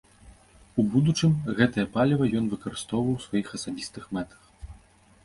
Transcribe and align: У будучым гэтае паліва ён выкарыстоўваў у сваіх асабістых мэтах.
У 0.79 0.85
будучым 0.93 1.35
гэтае 1.59 1.85
паліва 1.97 2.29
ён 2.39 2.47
выкарыстоўваў 2.53 3.13
у 3.21 3.21
сваіх 3.27 3.53
асабістых 3.59 4.03
мэтах. 4.19 4.41